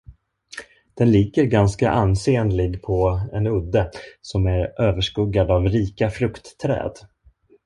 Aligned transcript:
Den 0.93 1.11
ligger 1.11 1.43
ganska 1.45 1.89
ansenlig 1.91 2.81
på 2.81 3.21
en 3.33 3.47
udde, 3.47 3.91
som 4.21 4.45
är 4.47 4.81
överskuggad 4.81 5.51
av 5.51 5.67
rika 5.67 6.09
fruktträd. 6.09 6.93